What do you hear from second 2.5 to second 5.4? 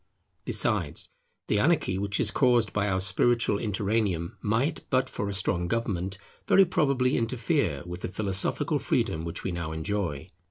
by our spiritual interregnum, might, but for a